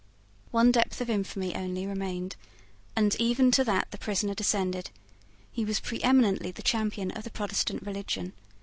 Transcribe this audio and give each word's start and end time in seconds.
One 0.49 0.71
depth 0.71 0.99
of 0.99 1.11
infamy 1.11 1.55
only 1.55 1.85
remained; 1.85 2.35
and 2.95 3.15
even 3.21 3.51
to 3.51 3.63
that 3.65 3.91
the 3.91 3.99
prisoner 3.99 4.33
descended. 4.33 4.89
He 5.51 5.63
was 5.63 5.79
preeminently 5.79 6.49
the 6.49 6.63
champion 6.63 7.11
of 7.11 7.23
the 7.23 7.29
Protestant 7.29 7.83
religion. 7.83 8.33